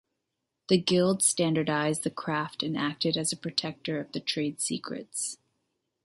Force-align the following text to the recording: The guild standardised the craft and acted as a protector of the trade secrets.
The 0.69 0.79
guild 0.79 1.21
standardised 1.21 2.01
the 2.03 2.09
craft 2.09 2.63
and 2.63 2.75
acted 2.75 3.17
as 3.17 3.31
a 3.31 3.37
protector 3.37 3.99
of 3.99 4.11
the 4.13 4.19
trade 4.19 4.59
secrets. 4.59 5.37